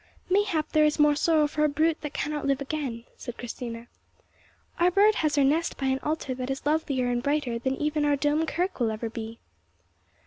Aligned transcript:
"Mayhap 0.31 0.71
there 0.71 0.83
is 0.83 0.97
more 0.97 1.13
sorrow 1.13 1.45
for 1.45 1.63
a 1.63 1.69
brute 1.69 2.01
that 2.01 2.11
cannot 2.11 2.47
live 2.47 2.59
again," 2.59 3.03
said 3.17 3.37
Christina. 3.37 3.85
"Our 4.79 4.89
bird 4.89 5.13
has 5.13 5.35
her 5.35 5.43
nest 5.43 5.77
by 5.77 5.85
an 5.85 5.99
Altar 5.99 6.33
that 6.33 6.49
is 6.49 6.65
lovelier 6.65 7.11
and 7.11 7.21
brighter 7.21 7.59
than 7.59 7.75
even 7.75 8.03
our 8.03 8.15
Dome 8.15 8.47
Kirk 8.47 8.79
will 8.79 8.89
ever 8.89 9.11
be." 9.11 9.37